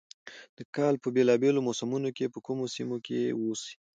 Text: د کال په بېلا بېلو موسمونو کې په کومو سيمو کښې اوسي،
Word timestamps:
د 0.57 0.59
کال 0.75 0.93
په 1.03 1.07
بېلا 1.15 1.35
بېلو 1.41 1.65
موسمونو 1.67 2.09
کې 2.17 2.25
په 2.33 2.39
کومو 2.45 2.65
سيمو 2.75 2.95
کښې 3.05 3.23
اوسي، 3.39 3.73